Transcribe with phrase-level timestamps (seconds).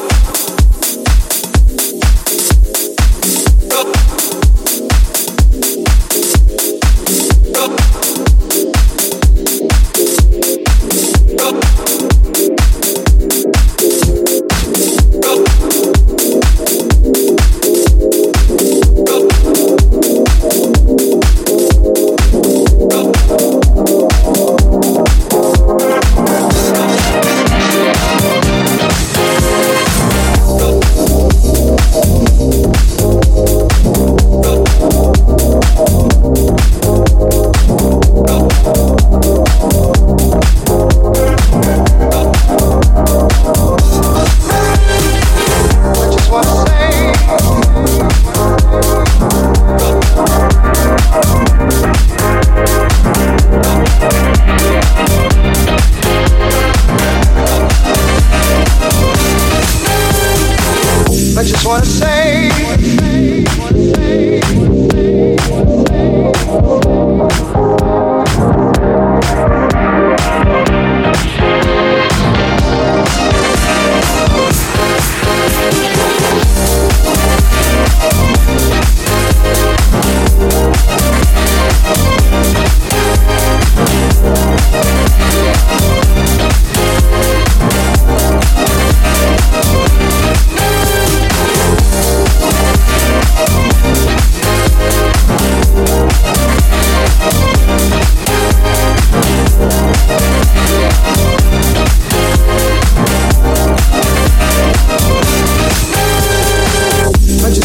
[0.00, 0.63] Let's.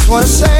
[0.09, 0.58] Você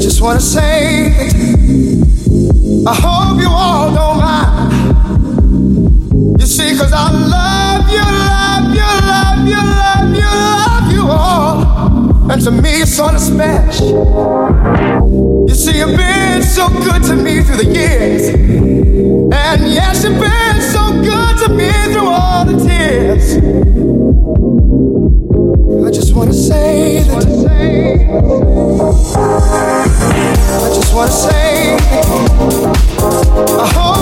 [0.00, 1.12] just want to say,
[2.86, 4.72] I hope you all don't mind.
[6.40, 12.30] You see, cause I love you, love you, love you, love you, love you all.
[12.30, 14.06] And to me, it's sort of special.
[15.46, 18.28] You see, you've been so good to me through the years.
[18.30, 23.36] And yes, you've been so good to me through all the tears.
[25.86, 27.20] I just wanna say that
[30.90, 31.76] just wanna say,
[33.60, 33.99] I hope.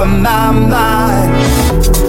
[0.00, 1.30] blowing my mind.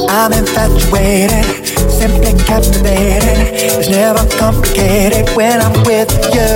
[0.10, 1.46] I'm infatuated,
[1.90, 3.54] simply captivated.
[3.54, 6.52] It's never complicated when I'm with you.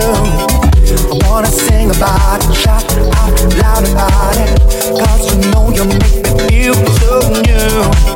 [1.11, 4.59] I wanna sing about it, shout out loud about it.
[4.99, 8.14] Cause you know you make me feel so new.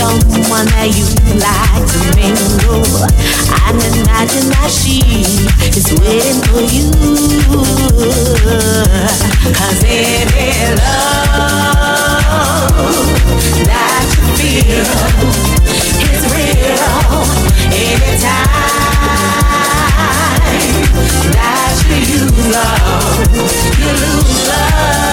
[0.00, 1.04] someone oh, that you
[1.36, 3.04] like to mingle.
[3.52, 5.04] I cannot deny she
[5.76, 6.88] is waiting for you.
[9.52, 11.20] Cause it is love
[13.68, 14.88] that you feel
[16.08, 17.20] is real
[17.68, 18.56] anytime
[21.36, 21.76] that
[22.08, 23.28] you love,
[23.78, 25.10] you lose love.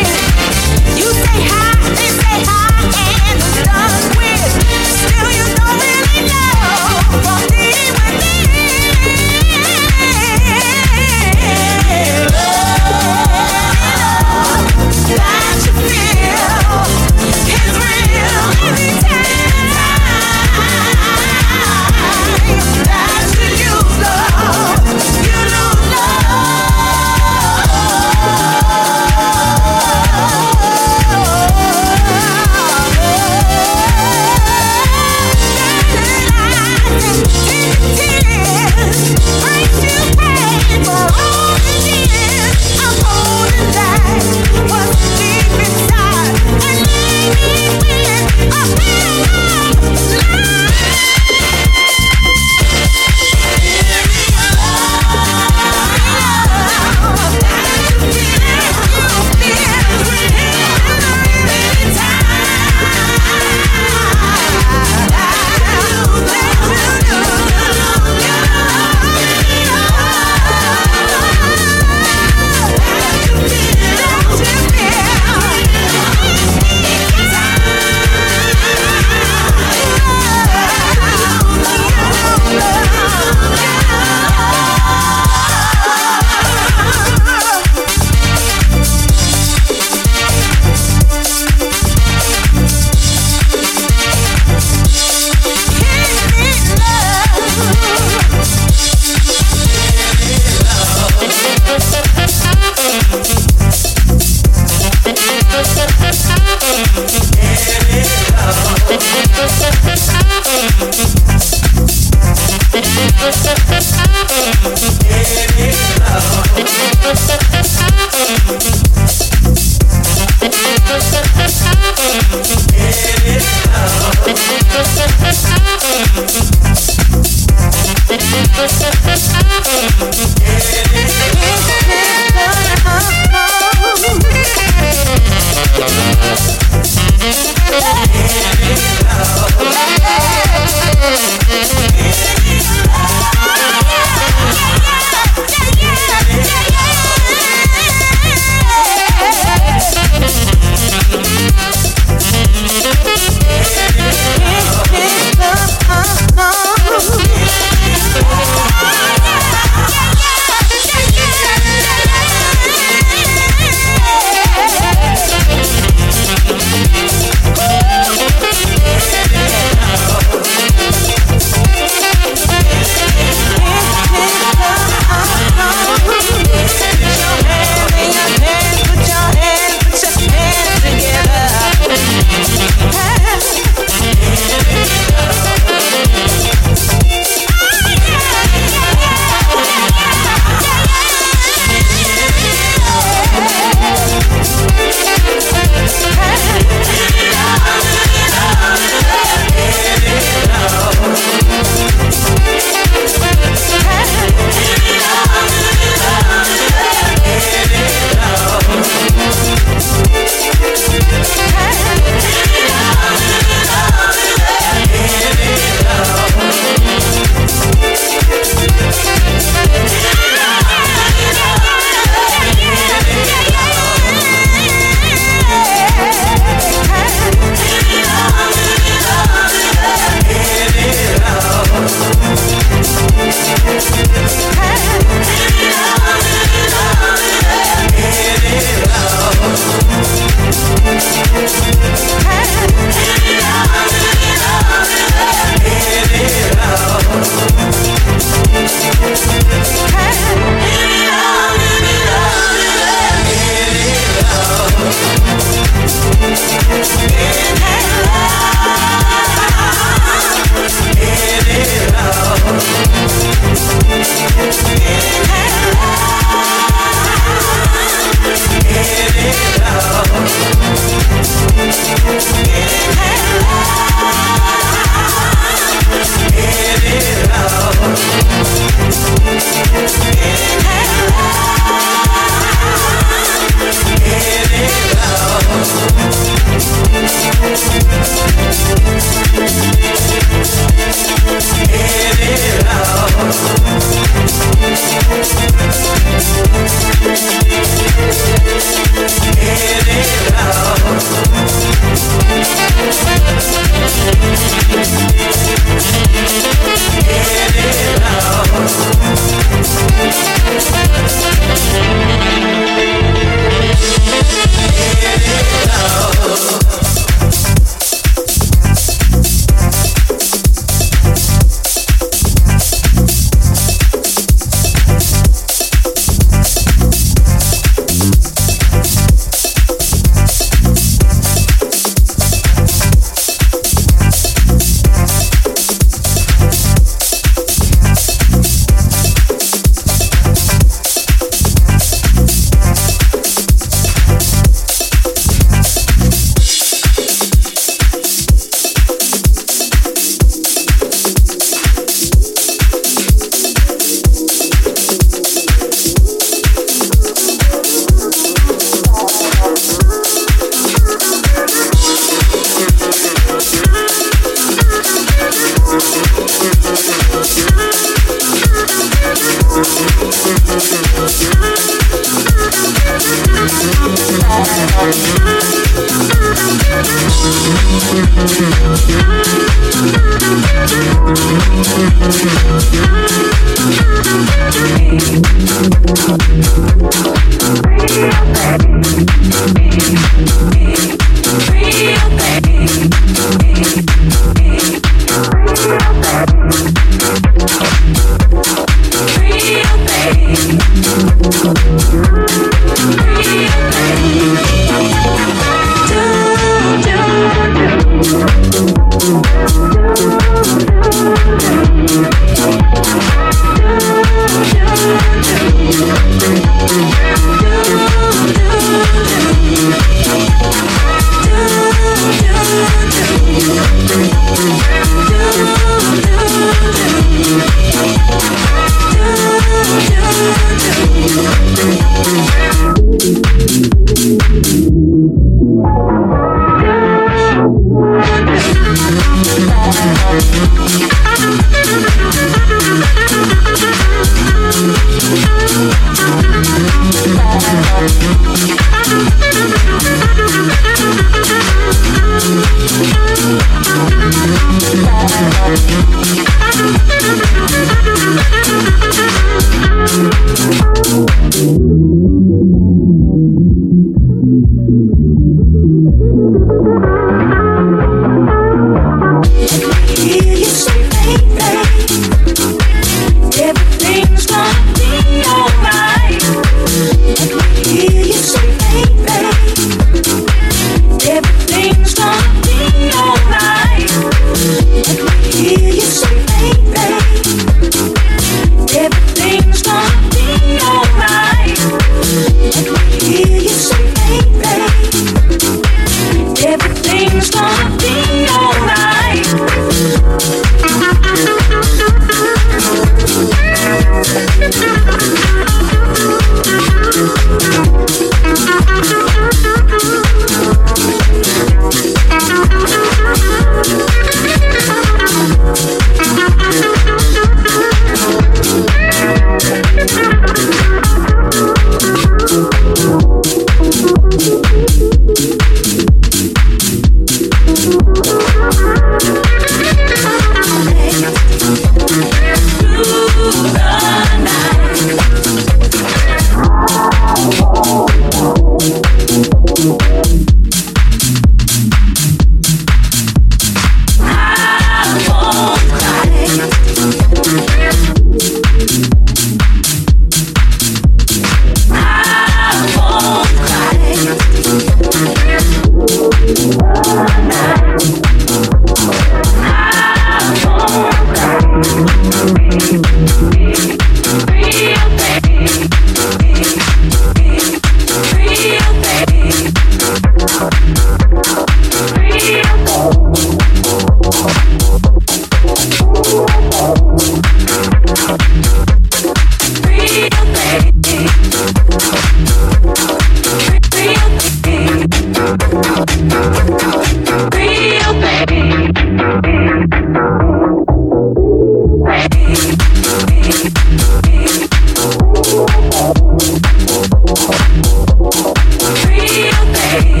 [599.70, 600.00] Thank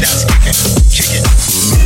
[0.00, 1.20] Now it's kicking,
[1.68, 1.79] kicking.